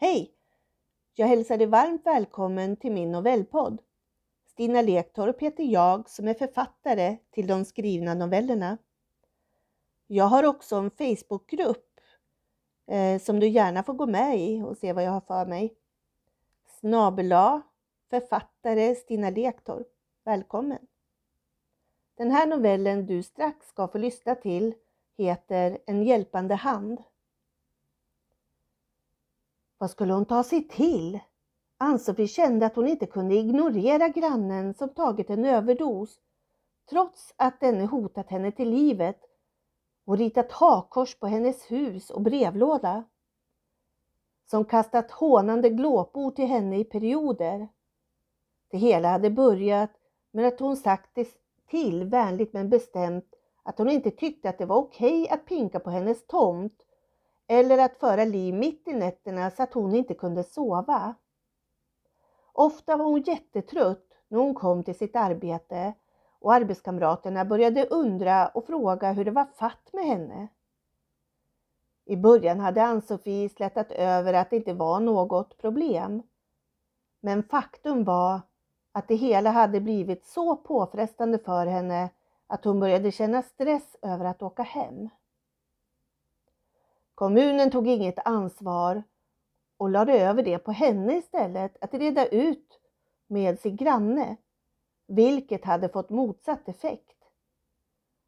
Hej! 0.00 0.34
Jag 1.14 1.26
hälsar 1.26 1.58
dig 1.58 1.66
varmt 1.66 2.06
välkommen 2.06 2.76
till 2.76 2.92
min 2.92 3.12
novellpodd. 3.12 3.82
Stina 4.46 4.82
Lektorp 4.82 5.42
heter 5.42 5.64
jag 5.64 6.10
som 6.10 6.28
är 6.28 6.34
författare 6.34 7.16
till 7.30 7.46
de 7.46 7.64
skrivna 7.64 8.14
novellerna. 8.14 8.78
Jag 10.06 10.24
har 10.24 10.44
också 10.44 10.76
en 10.76 10.90
Facebookgrupp 10.90 12.00
eh, 12.86 13.20
som 13.20 13.40
du 13.40 13.48
gärna 13.48 13.82
får 13.82 13.94
gå 13.94 14.06
med 14.06 14.40
i 14.40 14.62
och 14.62 14.76
se 14.76 14.92
vad 14.92 15.04
jag 15.04 15.10
har 15.10 15.20
för 15.20 15.46
mig. 15.46 15.74
Snabela 16.80 17.62
författare 18.10 18.94
Stina 18.94 19.30
Lektorp. 19.30 19.88
Välkommen! 20.24 20.86
Den 22.14 22.30
här 22.30 22.46
novellen 22.46 23.06
du 23.06 23.22
strax 23.22 23.68
ska 23.68 23.88
få 23.88 23.98
lyssna 23.98 24.34
till 24.34 24.74
heter 25.16 25.78
En 25.86 26.02
hjälpande 26.02 26.54
hand. 26.54 27.02
Vad 29.78 29.90
skulle 29.90 30.12
hon 30.12 30.24
ta 30.24 30.42
sig 30.42 30.68
till? 30.68 31.20
Ann-Sofie 31.78 32.26
kände 32.26 32.66
att 32.66 32.76
hon 32.76 32.88
inte 32.88 33.06
kunde 33.06 33.34
ignorera 33.34 34.08
grannen 34.08 34.74
som 34.74 34.88
tagit 34.88 35.30
en 35.30 35.44
överdos, 35.44 36.20
trots 36.90 37.34
att 37.36 37.60
denne 37.60 37.86
hotat 37.86 38.30
henne 38.30 38.52
till 38.52 38.70
livet 38.70 39.20
och 40.04 40.18
ritat 40.18 40.52
hakkors 40.52 41.14
på 41.14 41.26
hennes 41.26 41.70
hus 41.70 42.10
och 42.10 42.22
brevlåda. 42.22 43.04
Som 44.50 44.64
kastat 44.64 45.10
hånande 45.10 45.70
glåpord 45.70 46.36
till 46.36 46.46
henne 46.46 46.78
i 46.78 46.84
perioder. 46.84 47.68
Det 48.70 48.78
hela 48.78 49.08
hade 49.08 49.30
börjat 49.30 49.90
med 50.30 50.48
att 50.48 50.60
hon 50.60 50.76
sagt 50.76 51.10
det 51.14 51.28
till 51.70 52.04
vänligt 52.04 52.52
men 52.52 52.70
bestämt 52.70 53.34
att 53.62 53.78
hon 53.78 53.90
inte 53.90 54.10
tyckte 54.10 54.48
att 54.48 54.58
det 54.58 54.66
var 54.66 54.76
okej 54.76 55.28
att 55.28 55.46
pinka 55.46 55.80
på 55.80 55.90
hennes 55.90 56.26
tomt 56.26 56.82
eller 57.48 57.78
att 57.78 57.96
föra 57.96 58.24
liv 58.24 58.54
mitt 58.54 58.88
i 58.88 58.92
nätterna 58.92 59.50
så 59.50 59.62
att 59.62 59.74
hon 59.74 59.94
inte 59.94 60.14
kunde 60.14 60.44
sova. 60.44 61.14
Ofta 62.52 62.96
var 62.96 63.04
hon 63.04 63.22
jättetrött 63.22 64.08
när 64.28 64.38
hon 64.38 64.54
kom 64.54 64.84
till 64.84 64.98
sitt 64.98 65.16
arbete 65.16 65.94
och 66.38 66.54
arbetskamraterna 66.54 67.44
började 67.44 67.86
undra 67.86 68.48
och 68.48 68.66
fråga 68.66 69.12
hur 69.12 69.24
det 69.24 69.30
var 69.30 69.44
fatt 69.44 69.92
med 69.92 70.04
henne. 70.04 70.48
I 72.04 72.16
början 72.16 72.60
hade 72.60 72.82
Ann-Sofie 72.82 73.48
slätat 73.48 73.92
över 73.92 74.34
att 74.34 74.50
det 74.50 74.56
inte 74.56 74.72
var 74.72 75.00
något 75.00 75.58
problem. 75.58 76.22
Men 77.20 77.42
faktum 77.42 78.04
var 78.04 78.40
att 78.92 79.08
det 79.08 79.14
hela 79.14 79.50
hade 79.50 79.80
blivit 79.80 80.26
så 80.26 80.56
påfrestande 80.56 81.38
för 81.38 81.66
henne 81.66 82.10
att 82.46 82.64
hon 82.64 82.80
började 82.80 83.12
känna 83.12 83.42
stress 83.42 83.96
över 84.02 84.24
att 84.24 84.42
åka 84.42 84.62
hem. 84.62 85.08
Kommunen 87.18 87.70
tog 87.70 87.88
inget 87.88 88.18
ansvar 88.24 89.02
och 89.76 89.90
lade 89.90 90.20
över 90.20 90.42
det 90.42 90.58
på 90.58 90.72
henne 90.72 91.16
istället 91.16 91.76
att 91.80 91.94
reda 91.94 92.26
ut 92.26 92.80
med 93.26 93.58
sin 93.58 93.76
granne, 93.76 94.36
vilket 95.06 95.64
hade 95.64 95.88
fått 95.88 96.10
motsatt 96.10 96.68
effekt. 96.68 97.16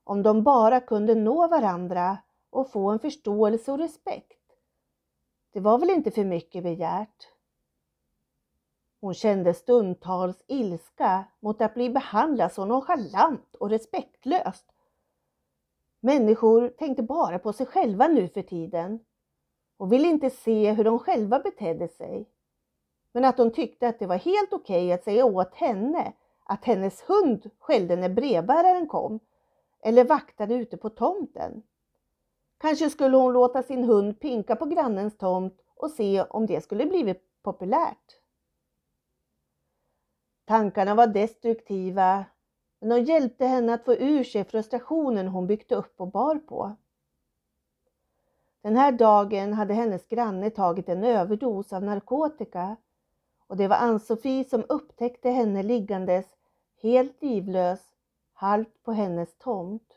Om 0.05 0.23
de 0.23 0.43
bara 0.43 0.81
kunde 0.81 1.15
nå 1.15 1.49
varandra 1.49 2.19
och 2.51 2.71
få 2.71 2.91
en 2.91 2.99
förståelse 2.99 3.73
och 3.73 3.79
respekt. 3.79 4.43
Det 5.53 5.61
var 5.61 5.79
väl 5.79 5.91
inte 5.91 6.11
för 6.11 6.25
mycket 6.25 6.63
begärt. 6.63 7.29
Hon 9.01 9.15
kände 9.15 9.55
stundtals 9.55 10.45
ilska 10.47 11.25
mot 11.41 11.61
att 11.61 11.75
bli 11.75 11.91
behandlad 11.91 12.53
så 12.53 12.65
nonchalant 12.65 13.55
och 13.55 13.71
respektlöst 13.71 14.73
Människor 16.01 16.69
tänkte 16.69 17.03
bara 17.03 17.39
på 17.39 17.53
sig 17.53 17.67
själva 17.67 18.09
nu 18.09 18.29
för 18.29 18.43
tiden 18.43 19.05
och 19.77 19.93
ville 19.93 20.09
inte 20.09 20.31
se 20.31 20.73
hur 20.73 20.85
de 20.85 20.99
själva 20.99 21.39
betedde 21.39 21.89
sig. 21.89 22.29
Men 23.13 23.25
att 23.25 23.37
de 23.37 23.51
tyckte 23.51 23.89
att 23.89 23.99
det 23.99 24.07
var 24.07 24.17
helt 24.17 24.53
okej 24.53 24.85
okay 24.85 24.93
att 24.93 25.05
säga 25.05 25.25
åt 25.25 25.55
henne 25.55 26.13
att 26.45 26.65
hennes 26.65 27.03
hund 27.03 27.51
skällde 27.59 27.97
när 27.97 28.09
brevbäraren 28.09 28.87
kom 28.87 29.21
eller 29.83 30.05
vaktade 30.05 30.55
ute 30.55 30.77
på 30.77 30.91
tomten. 30.91 31.63
Kanske 32.59 32.91
skulle 32.91 33.17
hon 33.17 33.33
låta 33.33 33.63
sin 33.63 33.85
hund 33.85 34.21
pinka 34.21 34.57
på 34.57 34.67
grannens 34.67 35.19
tomt 35.19 35.61
och 35.77 35.91
se 35.91 36.23
om 36.23 36.47
det 36.47 36.61
skulle 36.61 36.87
blivit 36.87 37.43
populärt. 37.43 38.21
Tankarna 40.45 40.95
var 40.95 41.07
destruktiva 41.07 42.25
men 42.81 42.89
de 42.89 43.01
hjälpte 43.01 43.47
henne 43.47 43.75
att 43.75 43.85
få 43.85 43.95
ur 43.95 44.25
sig 44.25 44.45
frustrationen 44.45 45.29
hon 45.29 45.47
byggt 45.47 45.73
upp 45.73 46.01
och 46.01 46.11
bar 46.11 46.39
på. 46.39 46.77
Den 48.63 48.77
här 48.77 48.93
dagen 48.93 49.53
hade 49.53 49.75
hennes 49.75 50.07
granne 50.07 50.51
tagit 50.51 50.89
en 50.89 51.05
överdos 51.05 51.73
av 51.73 51.83
narkotika 51.83 52.77
och 53.47 53.57
det 53.57 53.69
var 53.69 53.77
Ann-Sofie 53.77 54.45
som 54.45 54.65
upptäckte 54.69 55.31
henne 55.31 55.63
liggandes 55.63 56.27
helt 56.83 57.23
livlös 57.23 57.81
halvt 58.33 58.83
på 58.83 58.93
hennes 58.93 59.39
tomt. 59.39 59.93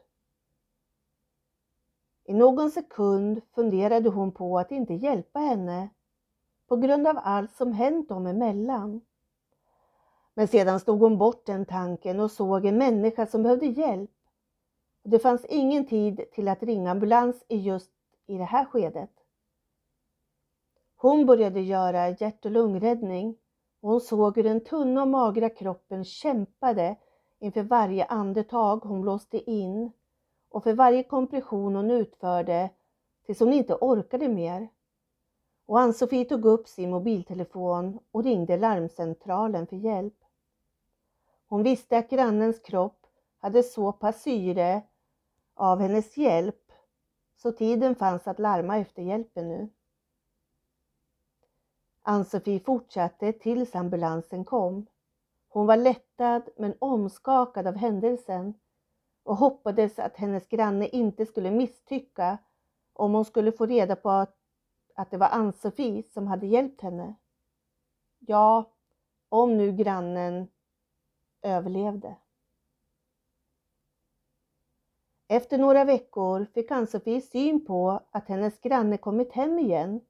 I 2.25 2.33
någon 2.33 2.71
sekund 2.71 3.41
funderade 3.55 4.09
hon 4.09 4.31
på 4.31 4.59
att 4.59 4.71
inte 4.71 4.93
hjälpa 4.93 5.39
henne 5.39 5.89
på 6.67 6.75
grund 6.75 7.07
av 7.07 7.19
allt 7.23 7.55
som 7.55 7.71
hänt 7.71 8.09
dem 8.09 8.27
emellan. 8.27 9.01
Men 10.33 10.47
sedan 10.47 10.79
stod 10.79 10.99
hon 10.99 11.17
bort 11.17 11.45
den 11.45 11.65
tanken 11.65 12.19
och 12.19 12.31
såg 12.31 12.65
en 12.65 12.77
människa 12.77 13.25
som 13.25 13.43
behövde 13.43 13.65
hjälp. 13.65 14.11
Det 15.03 15.19
fanns 15.19 15.45
ingen 15.45 15.85
tid 15.85 16.21
till 16.31 16.47
att 16.47 16.63
ringa 16.63 16.91
ambulans 16.91 17.45
i 17.47 17.57
just 17.57 17.91
i 18.27 18.37
det 18.37 18.43
här 18.43 18.65
skedet. 18.65 19.11
Hon 20.95 21.25
började 21.25 21.61
göra 21.61 22.09
hjärt 22.09 22.45
och 22.45 22.51
lungräddning 22.51 23.37
och 23.81 23.89
hon 23.89 24.01
såg 24.01 24.35
hur 24.35 24.43
den 24.43 24.63
tunna 24.63 25.01
och 25.01 25.07
magra 25.07 25.49
kroppen 25.49 26.05
kämpade 26.05 26.95
inför 27.39 27.63
varje 27.63 28.05
andetag 28.05 28.77
hon 28.77 29.01
blåste 29.01 29.51
in 29.51 29.91
och 30.49 30.63
för 30.63 30.73
varje 30.73 31.03
kompression 31.03 31.75
hon 31.75 31.91
utförde 31.91 32.69
tills 33.25 33.39
hon 33.39 33.53
inte 33.53 33.75
orkade 33.75 34.27
mer. 34.27 34.67
Och 35.65 35.79
Ann-Sofie 35.79 36.25
tog 36.25 36.45
upp 36.45 36.67
sin 36.67 36.89
mobiltelefon 36.89 37.99
och 38.11 38.23
ringde 38.23 38.57
larmcentralen 38.57 39.67
för 39.67 39.75
hjälp. 39.75 40.22
Hon 41.53 41.63
visste 41.63 41.97
att 41.97 42.09
grannens 42.09 42.59
kropp 42.59 43.07
hade 43.37 43.63
så 43.63 43.91
pass 43.91 44.21
syre 44.21 44.81
av 45.53 45.79
hennes 45.79 46.17
hjälp 46.17 46.71
så 47.35 47.51
tiden 47.51 47.95
fanns 47.95 48.27
att 48.27 48.39
larma 48.39 48.77
efter 48.77 49.01
hjälpen 49.01 49.47
nu. 49.47 49.69
Ann-Sofie 52.01 52.59
fortsatte 52.59 53.33
tills 53.33 53.75
ambulansen 53.75 54.45
kom. 54.45 54.85
Hon 55.47 55.65
var 55.65 55.77
lättad 55.77 56.49
men 56.57 56.75
omskakad 56.79 57.67
av 57.67 57.75
händelsen 57.75 58.53
och 59.23 59.35
hoppades 59.35 59.99
att 59.99 60.17
hennes 60.17 60.47
granne 60.47 60.87
inte 60.87 61.25
skulle 61.25 61.51
misstycka 61.51 62.37
om 62.93 63.13
hon 63.13 63.25
skulle 63.25 63.51
få 63.51 63.65
reda 63.65 63.95
på 63.95 64.09
att, 64.09 64.37
att 64.95 65.11
det 65.11 65.17
var 65.17 65.29
Ann-Sofie 65.29 66.03
som 66.03 66.27
hade 66.27 66.47
hjälpt 66.47 66.81
henne. 66.81 67.15
Ja, 68.19 68.71
om 69.29 69.57
nu 69.57 69.71
grannen 69.71 70.47
överlevde. 71.43 72.15
Efter 75.27 75.57
några 75.57 75.85
veckor 75.85 76.45
fick 76.53 76.71
Ann-Sofie 76.71 77.21
syn 77.21 77.65
på 77.65 77.99
att 78.11 78.27
hennes 78.27 78.59
granne 78.59 78.97
kommit 78.97 79.31
hem 79.33 79.59
igen 79.59 80.01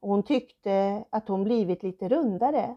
och 0.00 0.08
hon 0.08 0.22
tyckte 0.22 1.04
att 1.10 1.28
hon 1.28 1.44
blivit 1.44 1.82
lite 1.82 2.08
rundare. 2.08 2.76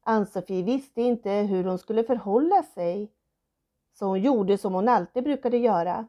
Ann-Sofie 0.00 0.62
visste 0.62 1.02
inte 1.02 1.30
hur 1.30 1.64
hon 1.64 1.78
skulle 1.78 2.04
förhålla 2.04 2.62
sig 2.62 3.12
så 3.92 4.06
hon 4.06 4.20
gjorde 4.20 4.58
som 4.58 4.74
hon 4.74 4.88
alltid 4.88 5.24
brukade 5.24 5.56
göra. 5.56 6.06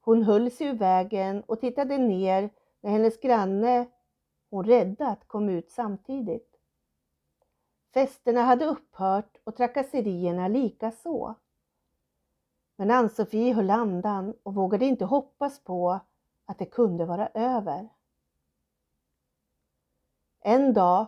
Hon 0.00 0.22
höll 0.22 0.50
sig 0.50 0.66
ur 0.66 0.74
vägen 0.74 1.42
och 1.46 1.60
tittade 1.60 1.98
ner 1.98 2.50
när 2.80 2.90
hennes 2.90 3.20
granne 3.20 3.86
hon 4.50 4.64
räddat 4.64 5.28
kom 5.28 5.48
ut 5.48 5.70
samtidigt. 5.70 6.49
Festerna 7.94 8.42
hade 8.42 8.64
upphört 8.64 9.36
och 9.44 9.56
trakasserierna 9.56 10.48
likaså. 10.48 11.34
Men 12.76 12.90
Ann-Sofie 12.90 13.54
höll 13.54 13.70
andan 13.70 14.34
och 14.42 14.54
vågade 14.54 14.84
inte 14.84 15.04
hoppas 15.04 15.60
på 15.64 16.00
att 16.46 16.58
det 16.58 16.66
kunde 16.66 17.04
vara 17.04 17.28
över. 17.34 17.88
En 20.40 20.74
dag 20.74 21.06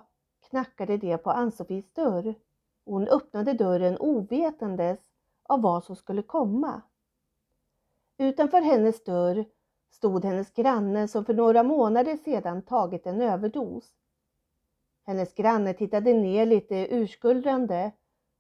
knackade 0.50 0.96
det 0.96 1.18
på 1.18 1.30
Ann-Sofies 1.30 1.92
dörr 1.92 2.34
och 2.84 2.92
hon 2.92 3.08
öppnade 3.08 3.52
dörren 3.52 3.96
ovetandes 4.00 5.00
av 5.42 5.62
vad 5.62 5.84
som 5.84 5.96
skulle 5.96 6.22
komma. 6.22 6.82
Utanför 8.18 8.60
hennes 8.60 9.04
dörr 9.04 9.44
stod 9.90 10.24
hennes 10.24 10.50
granne 10.50 11.08
som 11.08 11.24
för 11.24 11.34
några 11.34 11.62
månader 11.62 12.16
sedan 12.16 12.62
tagit 12.62 13.06
en 13.06 13.20
överdos 13.20 13.94
hennes 15.04 15.34
granne 15.34 15.74
tittade 15.74 16.12
ner 16.12 16.46
lite 16.46 16.86
urskuldrande 16.90 17.92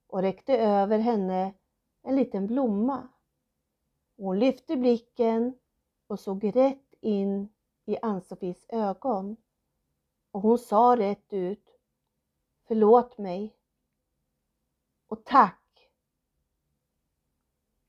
och 0.06 0.22
räckte 0.22 0.58
över 0.58 0.98
henne 0.98 1.54
en 2.02 2.16
liten 2.16 2.46
blomma. 2.46 3.08
Hon 4.16 4.38
lyfte 4.38 4.76
blicken 4.76 5.54
och 6.06 6.20
såg 6.20 6.56
rätt 6.56 6.94
in 7.00 7.48
i 7.84 7.98
Ann-Sofies 8.02 8.66
ögon 8.68 9.36
och 10.30 10.40
hon 10.40 10.58
sa 10.58 10.96
rätt 10.98 11.32
ut 11.32 11.78
Förlåt 12.66 13.18
mig. 13.18 13.56
Och 15.08 15.24
tack. 15.24 15.90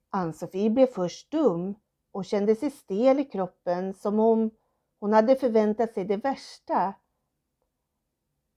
Ann-Sofie 0.10 0.70
blev 0.70 0.88
först 0.88 1.32
dum 1.32 1.76
och 2.12 2.26
kände 2.26 2.56
sig 2.56 2.72
stel 2.72 3.20
i 3.20 3.26
kroppen 3.26 3.94
som 3.94 4.20
om 4.20 4.52
hon 5.00 5.14
hade 5.14 5.36
förväntat 5.36 5.94
sig 5.94 6.06
det 6.06 6.18
värsta. 6.18 6.94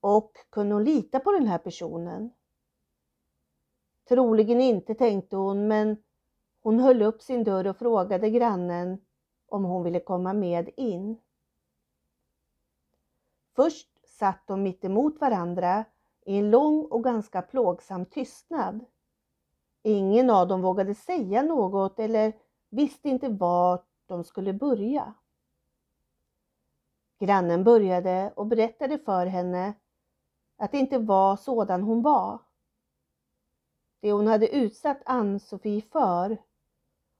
Och 0.08 0.32
kunde 0.50 0.74
hon 0.74 0.84
lita 0.84 1.20
på 1.20 1.32
den 1.32 1.46
här 1.46 1.58
personen? 1.58 2.30
Troligen 4.08 4.60
inte, 4.60 4.94
tänkte 4.94 5.36
hon, 5.36 5.68
men 5.68 5.96
hon 6.62 6.80
höll 6.80 7.02
upp 7.02 7.22
sin 7.22 7.44
dörr 7.44 7.66
och 7.66 7.76
frågade 7.76 8.30
grannen 8.30 8.98
om 9.48 9.64
hon 9.64 9.82
ville 9.82 10.00
komma 10.00 10.32
med 10.32 10.70
in. 10.76 11.20
Först 13.56 13.88
satt 14.08 14.46
de 14.46 14.62
mitt 14.62 14.84
emot 14.84 15.20
varandra 15.20 15.84
i 16.26 16.38
en 16.38 16.50
lång 16.50 16.84
och 16.84 17.04
ganska 17.04 17.42
plågsam 17.42 18.06
tystnad. 18.06 18.84
Ingen 19.82 20.30
av 20.30 20.48
dem 20.48 20.62
vågade 20.62 20.94
säga 20.94 21.42
något 21.42 21.98
eller 21.98 22.32
visste 22.68 23.08
inte 23.08 23.28
vart 23.28 23.86
de 24.06 24.24
skulle 24.24 24.52
börja. 24.52 25.14
Grannen 27.18 27.64
började 27.64 28.32
och 28.36 28.46
berättade 28.46 28.98
för 28.98 29.26
henne 29.26 29.74
att 30.56 30.72
det 30.72 30.78
inte 30.78 30.98
var 30.98 31.36
sådan 31.36 31.82
hon 31.82 32.02
var. 32.02 32.38
Det 34.00 34.12
hon 34.12 34.26
hade 34.26 34.48
utsatt 34.48 35.02
Ann-Sofie 35.04 35.82
för 35.82 36.36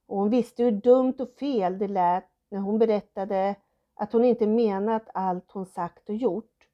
och 0.07 0.19
hon 0.19 0.31
visste 0.31 0.63
hur 0.63 0.73
dumt 0.73 1.15
och 1.19 1.31
fel 1.31 1.79
det 1.79 1.89
lät 1.89 2.31
när 2.49 2.61
hon 2.61 2.79
berättade 2.79 3.57
att 3.95 4.13
hon 4.13 4.25
inte 4.25 4.47
menat 4.47 5.09
allt 5.15 5.51
hon 5.51 5.67
sagt 5.67 6.09
och 6.09 6.17
gjort 6.17 6.69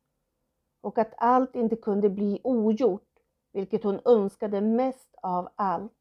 och 0.81 0.99
att 0.99 1.15
allt 1.17 1.57
inte 1.57 1.77
kunde 1.77 2.11
bli 2.11 2.41
ogjort, 2.45 3.19
vilket 3.53 3.85
hon 3.85 4.01
önskade 4.05 4.61
mest 4.61 5.15
av 5.23 5.49
allt. 5.57 5.93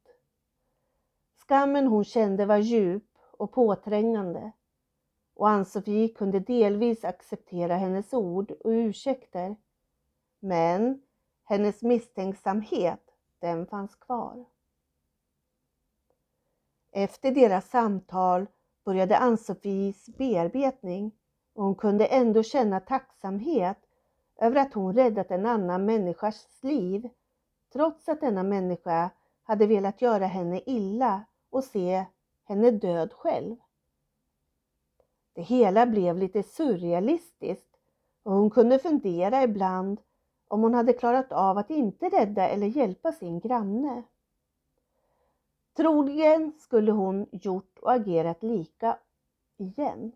Skammen 1.38 1.86
hon 1.86 2.04
kände 2.04 2.46
var 2.46 2.56
djup 2.56 3.18
och 3.30 3.52
påträngande 3.52 4.52
och 5.34 5.48
Ann-Sofie 5.48 6.08
kunde 6.08 6.40
delvis 6.40 7.04
acceptera 7.04 7.76
hennes 7.76 8.12
ord 8.12 8.50
och 8.50 8.70
ursäkter. 8.70 9.56
Men 10.44 11.02
hennes 11.44 11.82
misstänksamhet, 11.82 13.00
den 13.38 13.66
fanns 13.66 13.94
kvar. 13.94 14.44
Efter 16.92 17.30
deras 17.30 17.70
samtal 17.70 18.46
började 18.84 19.18
Ann-Sofies 19.18 20.06
bearbetning 20.06 21.12
och 21.54 21.64
hon 21.64 21.74
kunde 21.74 22.06
ändå 22.06 22.42
känna 22.42 22.80
tacksamhet 22.80 23.78
över 24.36 24.60
att 24.60 24.74
hon 24.74 24.94
räddat 24.94 25.30
en 25.30 25.46
annan 25.46 25.84
människas 25.84 26.58
liv 26.62 27.08
trots 27.72 28.08
att 28.08 28.20
denna 28.20 28.42
människa 28.42 29.10
hade 29.42 29.66
velat 29.66 30.02
göra 30.02 30.26
henne 30.26 30.60
illa 30.66 31.24
och 31.50 31.64
se 31.64 32.04
henne 32.44 32.70
död 32.70 33.12
själv. 33.12 33.56
Det 35.32 35.42
hela 35.42 35.86
blev 35.86 36.18
lite 36.18 36.42
surrealistiskt 36.42 37.78
och 38.22 38.32
hon 38.32 38.50
kunde 38.50 38.78
fundera 38.78 39.42
ibland 39.42 40.00
om 40.52 40.62
hon 40.62 40.74
hade 40.74 40.92
klarat 40.92 41.32
av 41.32 41.58
att 41.58 41.70
inte 41.70 42.08
rädda 42.08 42.48
eller 42.48 42.66
hjälpa 42.66 43.12
sin 43.12 43.40
granne. 43.40 44.02
Troligen 45.76 46.52
skulle 46.58 46.92
hon 46.92 47.26
gjort 47.32 47.78
och 47.78 47.92
agerat 47.92 48.42
lika 48.42 48.98
igen. 49.56 50.12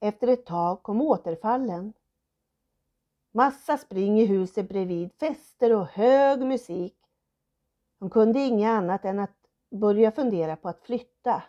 Efter 0.00 0.28
ett 0.28 0.46
tag 0.46 0.82
kom 0.82 1.00
återfallen. 1.00 1.92
Massa 3.30 3.78
spring 3.78 4.20
i 4.20 4.26
huset 4.26 4.68
bredvid, 4.68 5.12
fester 5.12 5.72
och 5.76 5.86
hög 5.86 6.40
musik. 6.40 6.98
Hon 7.98 8.10
kunde 8.10 8.40
inget 8.40 8.68
annat 8.68 9.04
än 9.04 9.18
att 9.18 9.36
börja 9.70 10.10
fundera 10.12 10.56
på 10.56 10.68
att 10.68 10.80
flytta. 10.80 11.42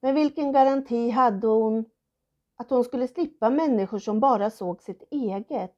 Men 0.00 0.14
vilken 0.14 0.52
garanti 0.52 1.10
hade 1.10 1.46
hon 1.46 1.84
att 2.56 2.70
hon 2.70 2.84
skulle 2.84 3.08
slippa 3.08 3.50
människor 3.50 3.98
som 3.98 4.20
bara 4.20 4.50
såg 4.50 4.82
sitt 4.82 5.02
eget 5.10 5.74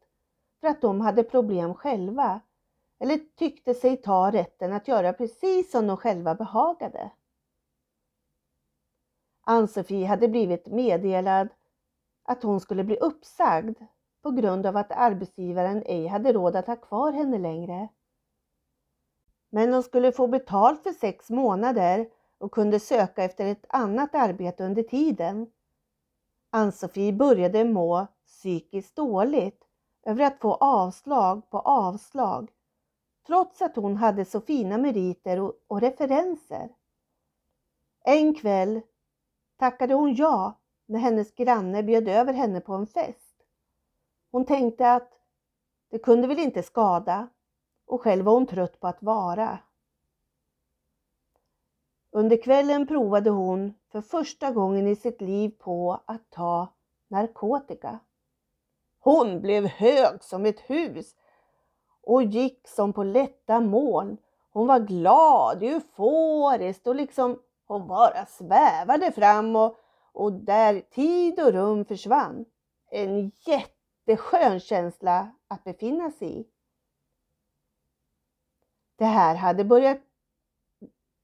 för 0.61 0.69
att 0.69 0.81
de 0.81 1.01
hade 1.01 1.23
problem 1.23 1.75
själva 1.75 2.41
eller 2.99 3.21
tyckte 3.37 3.75
sig 3.75 3.97
ta 3.97 4.33
rätten 4.33 4.73
att 4.73 4.89
göra 4.89 5.13
precis 5.13 5.71
som 5.71 5.87
de 5.87 5.97
själva 5.97 6.35
behagade. 6.35 7.11
Ann-Sofie 9.41 10.07
hade 10.07 10.29
blivit 10.29 10.67
meddelad 10.67 11.49
att 12.23 12.43
hon 12.43 12.61
skulle 12.61 12.85
bli 12.85 12.97
uppsagd 12.97 13.79
på 14.23 14.31
grund 14.31 14.67
av 14.67 14.77
att 14.77 14.93
arbetsgivaren 14.93 15.83
ej 15.87 16.07
hade 16.07 16.33
råd 16.33 16.57
att 16.57 16.67
ha 16.67 16.77
kvar 16.77 17.13
henne 17.13 17.39
längre. 17.39 17.89
Men 19.51 19.73
hon 19.73 19.83
skulle 19.83 20.13
få 20.13 20.27
betalt 20.27 20.83
för 20.83 20.93
sex 20.93 21.31
månader 21.31 22.09
och 22.39 22.53
kunde 22.53 22.81
söka 22.81 23.25
efter 23.25 23.47
ett 23.47 23.65
annat 23.69 24.15
arbete 24.15 24.65
under 24.65 24.83
tiden. 24.83 25.47
Ann-Sofie 26.51 27.13
började 27.13 27.65
må 27.65 28.07
psykiskt 28.27 28.97
dåligt 28.97 29.65
över 30.07 30.25
att 30.25 30.41
få 30.41 30.55
avslag 30.55 31.51
på 31.51 31.59
avslag 31.59 32.51
trots 33.27 33.63
att 33.63 33.77
hon 33.77 33.97
hade 33.97 34.25
så 34.25 34.41
fina 34.41 34.79
meriter 34.79 35.41
och, 35.41 35.53
och 35.67 35.81
referenser. 35.81 36.69
En 38.05 38.35
kväll 38.35 38.81
tackade 39.59 39.95
hon 39.95 40.15
ja 40.15 40.61
när 40.87 40.99
hennes 40.99 41.35
granne 41.35 41.83
bjöd 41.83 42.09
över 42.09 42.33
henne 42.33 42.61
på 42.61 42.75
en 42.75 42.87
fest. 42.87 43.37
Hon 44.31 44.45
tänkte 44.45 44.93
att 44.93 45.13
det 45.91 45.99
kunde 45.99 46.29
väl 46.29 46.39
inte 46.39 46.63
skada 46.63 47.29
och 47.87 48.01
själv 48.03 48.25
var 48.25 48.33
hon 48.33 48.47
trött 48.47 48.81
på 48.81 48.87
att 48.87 49.03
vara. 49.03 49.59
Under 52.11 52.43
kvällen 52.43 52.87
provade 52.87 53.31
hon 53.31 53.75
för 53.93 54.01
första 54.01 54.51
gången 54.51 54.87
i 54.87 54.97
sitt 54.97 55.21
liv 55.21 55.51
på 55.59 56.01
att 56.07 56.31
ta 56.31 56.69
narkotika. 57.09 57.99
Hon 59.01 59.41
blev 59.41 59.67
hög 59.67 60.25
som 60.25 60.47
ett 60.47 60.61
hus 60.61 61.15
och 62.03 62.23
gick 62.23 62.69
som 62.69 62.93
på 62.93 63.03
lätta 63.03 63.61
moln. 63.61 64.17
Hon 64.51 64.67
var 64.67 64.81
glad, 64.81 65.63
euforisk 65.63 66.87
och 66.87 66.95
liksom 66.95 67.39
hon 67.67 67.87
bara 67.87 68.27
svävade 68.27 69.13
fram 69.13 69.57
och, 69.57 69.77
och 70.13 70.33
där 70.33 70.81
tid 70.81 71.41
och 71.41 71.53
rum 71.53 71.85
försvann. 71.85 72.45
En 72.91 73.33
jätteskön 73.47 74.61
känsla 74.61 75.31
att 75.49 75.65
befinna 75.65 76.11
sig 76.11 76.41
i. 76.41 76.47
Det 78.97 79.05
här 79.05 79.35
hade 79.35 79.65
börjat, 79.65 79.99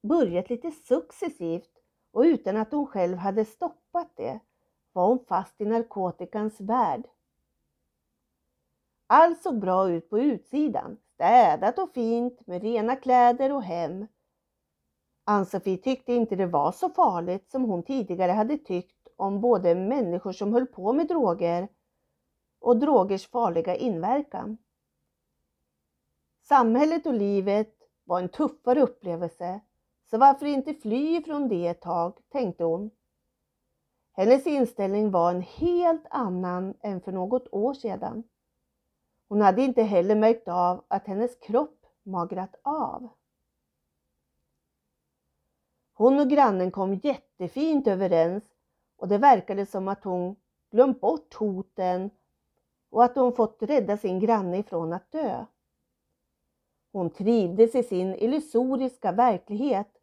börjat 0.04 0.50
lite 0.50 0.70
successivt 0.70 1.70
och 2.12 2.20
utan 2.20 2.56
att 2.56 2.73
hon 2.73 2.87
själv 2.87 3.16
hade 3.16 3.44
stoppat 3.44 4.12
det 4.16 4.40
var 4.92 5.06
hon 5.06 5.25
fast 5.28 5.61
i 5.61 5.64
narkotikans 5.64 6.61
värld. 6.61 7.02
Allt 9.06 9.42
såg 9.42 9.61
bra 9.61 9.90
ut 9.90 10.11
på 10.11 10.18
utsidan, 10.18 10.96
städat 11.14 11.78
och 11.78 11.92
fint 11.94 12.46
med 12.46 12.62
rena 12.62 12.96
kläder 12.96 13.52
och 13.52 13.62
hem. 13.62 14.06
Ann-Sofie 15.25 15.78
tyckte 15.78 16.12
inte 16.12 16.37
det 16.37 16.46
var 16.46 16.73
så 16.73 16.88
farligt 16.88 17.50
som 17.50 17.64
hon 17.64 17.82
tidigare 17.82 18.32
hade 18.32 18.58
tyckt 18.58 19.08
om 19.16 19.40
både 19.40 19.75
människor 19.75 20.32
som 20.32 20.52
höll 20.52 20.66
på 20.66 20.92
med 20.92 21.08
droger 21.08 21.68
och 22.58 22.76
drogers 22.76 23.26
farliga 23.30 23.76
inverkan. 23.76 24.58
Samhället 26.42 27.06
och 27.06 27.14
livet 27.14 27.75
var 28.04 28.20
en 28.20 28.28
tuffare 28.28 28.80
upplevelse, 28.82 29.61
så 30.11 30.18
varför 30.18 30.46
inte 30.46 30.75
fly 30.75 31.23
från 31.23 31.49
det 31.49 31.66
ett 31.66 31.80
tag, 31.80 32.18
tänkte 32.28 32.64
hon. 32.64 32.90
Hennes 34.12 34.46
inställning 34.46 35.11
var 35.11 35.30
en 35.30 35.42
helt 35.42 36.06
annan 36.11 36.75
än 36.80 37.00
för 37.00 37.12
något 37.12 37.49
år 37.52 37.75
sedan. 37.75 38.23
Hon 39.28 39.40
hade 39.40 39.62
inte 39.62 39.82
heller 39.82 40.14
märkt 40.14 40.49
av 40.49 40.84
att 40.88 41.06
hennes 41.06 41.37
kropp 41.37 41.87
magrat 42.02 42.54
av. 42.62 43.08
Hon 45.94 46.20
och 46.20 46.30
grannen 46.30 46.70
kom 46.70 46.94
jättefint 46.94 47.87
överens 47.87 48.44
och 48.96 49.08
det 49.08 49.18
verkade 49.18 49.66
som 49.66 49.88
att 49.88 50.04
hon 50.04 50.37
glömt 50.70 51.00
bort 51.00 51.34
hoten 51.34 52.11
och 52.90 53.04
att 53.04 53.16
hon 53.16 53.32
fått 53.32 53.62
rädda 53.62 53.96
sin 53.96 54.20
granne 54.20 54.58
ifrån 54.58 54.92
att 54.92 55.12
dö. 55.12 55.44
Hon 56.92 57.11
trivdes 57.11 57.75
i 57.75 57.82
sin 57.82 58.14
illusoriska 58.14 59.12
verklighet 59.12 59.93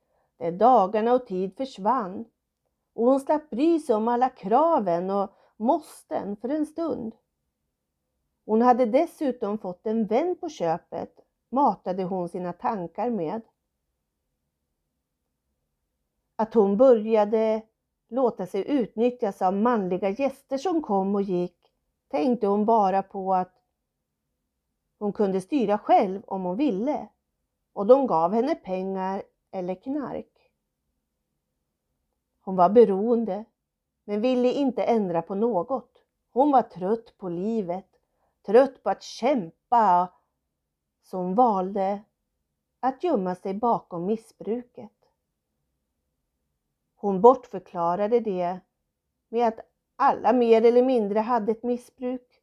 där 0.42 0.52
dagarna 0.52 1.14
och 1.14 1.28
tid 1.28 1.58
försvann 1.58 2.26
och 2.94 3.06
hon 3.06 3.20
slapp 3.20 3.50
bry 3.50 3.80
sig 3.80 3.96
om 3.96 4.08
alla 4.08 4.30
kraven 4.30 5.10
och 5.10 5.34
måsten 5.58 6.36
för 6.36 6.50
en 6.50 6.66
stund. 6.66 7.16
Hon 8.46 8.62
hade 8.62 8.86
dessutom 8.86 9.58
fått 9.58 9.88
en 9.88 10.06
vän 10.06 10.36
på 10.36 10.50
köpet, 10.50 11.20
matade 11.50 12.04
hon 12.04 12.30
sina 12.30 12.54
tankar 12.54 13.10
med. 13.10 13.42
Att 16.36 16.54
hon 16.54 16.78
började 16.78 17.62
låta 18.10 18.46
sig 18.46 18.68
utnyttjas 18.68 19.42
av 19.42 19.54
manliga 19.54 20.10
gäster 20.10 20.58
som 20.58 20.82
kom 20.82 21.16
och 21.16 21.22
gick 21.22 21.58
tänkte 22.08 22.48
hon 22.48 22.66
bara 22.66 23.04
på 23.04 23.34
att 23.34 23.62
hon 25.00 25.14
kunde 25.14 25.42
styra 25.42 25.78
själv 25.78 26.22
om 26.28 26.44
hon 26.44 26.58
ville 26.58 27.08
och 27.74 27.86
de 27.86 28.08
gav 28.08 28.34
henne 28.34 28.56
pengar 28.56 29.24
eller 29.52 29.76
knark. 29.76 30.52
Hon 32.42 32.56
var 32.56 32.70
beroende 32.70 33.46
men 34.04 34.22
ville 34.22 34.52
inte 34.52 34.84
ändra 34.84 35.22
på 35.22 35.36
något. 35.36 36.04
Hon 36.32 36.52
var 36.52 36.62
trött 36.62 37.18
på 37.18 37.30
livet, 37.30 37.88
trött 38.46 38.84
på 38.84 38.90
att 38.90 39.04
kämpa 39.04 40.14
så 41.04 41.18
hon 41.18 41.36
valde 41.36 42.04
att 42.80 43.04
gömma 43.04 43.36
sig 43.36 43.54
bakom 43.54 44.06
missbruket. 44.06 44.92
Hon 46.96 47.22
bortförklarade 47.22 48.20
det 48.20 48.60
med 49.30 49.48
att 49.48 49.60
alla 49.96 50.34
mer 50.34 50.66
eller 50.66 50.84
mindre 50.84 51.20
hade 51.20 51.52
ett 51.52 51.64
missbruk 51.64 52.42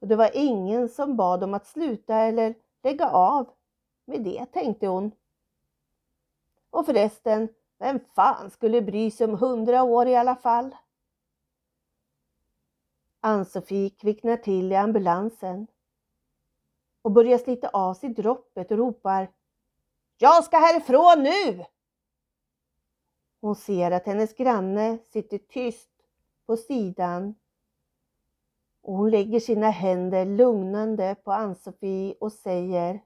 och 0.00 0.08
det 0.08 0.16
var 0.16 0.30
ingen 0.34 0.88
som 0.88 1.16
bad 1.16 1.44
om 1.44 1.54
att 1.54 1.66
sluta 1.66 2.16
eller 2.16 2.54
lägga 2.82 3.10
av 3.10 3.50
med 4.04 4.22
det, 4.22 4.46
tänkte 4.46 4.86
hon. 4.86 5.12
Och 6.70 6.86
förresten, 6.86 7.48
vem 7.78 8.00
fan 8.14 8.50
skulle 8.50 8.82
bry 8.82 9.10
sig 9.10 9.26
om 9.26 9.38
hundra 9.38 9.82
år 9.82 10.06
i 10.06 10.16
alla 10.16 10.36
fall? 10.36 10.76
Ann-Sofie 13.20 13.90
kvicknar 13.90 14.36
till 14.36 14.72
i 14.72 14.76
ambulansen 14.76 15.66
och 17.02 17.12
börjar 17.12 17.38
slita 17.38 17.68
av 17.68 17.94
sig 17.94 18.08
droppet 18.08 18.70
och 18.70 18.78
ropar 18.78 19.32
Jag 20.16 20.44
ska 20.44 20.58
härifrån 20.58 21.22
nu! 21.22 21.64
Hon 23.40 23.54
ser 23.56 23.90
att 23.90 24.06
hennes 24.06 24.34
granne 24.34 24.98
sitter 25.12 25.38
tyst 25.38 25.90
på 26.46 26.56
sidan 26.56 27.34
och 28.82 28.94
hon 28.94 29.10
lägger 29.10 29.40
sina 29.40 29.70
händer 29.70 30.24
lugnande 30.24 31.16
på 31.24 31.32
Ann-Sofie 31.32 32.14
och 32.20 32.32
säger 32.32 33.00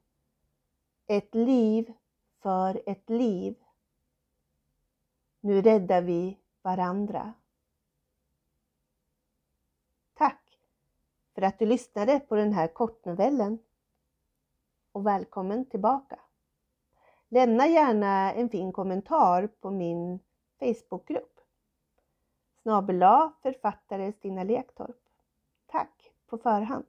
Ett 1.07 1.35
liv 1.35 1.93
för 2.43 2.83
ett 2.87 3.11
liv. 3.11 3.57
Nu 5.41 5.63
räddar 5.63 6.03
vi 6.03 6.39
varandra. 6.63 7.33
Tack 10.15 10.59
för 11.35 11.43
att 11.43 11.59
du 11.59 11.67
lyssnade 11.67 12.21
på 12.21 12.35
den 12.35 12.53
här 12.53 12.69
kortnovellen 12.69 13.59
och 14.93 15.07
välkommen 15.07 15.65
tillbaka. 15.65 16.19
Lämna 17.29 17.67
gärna 17.67 18.33
en 18.33 18.49
fin 18.49 18.73
kommentar 18.73 19.47
på 19.47 19.71
min 19.71 20.21
Facebookgrupp. 20.59 21.41
Snabel 22.63 23.03
författare 23.43 24.13
Stina 24.13 24.45
Lektorp. 24.45 24.97
Tack 25.67 26.13
på 26.27 26.39
förhand. 26.39 26.87